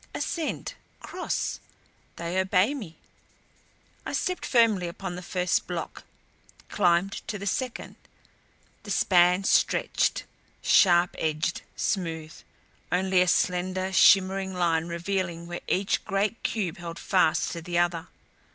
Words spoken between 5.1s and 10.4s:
the first block, climbed to the second. The span stretched,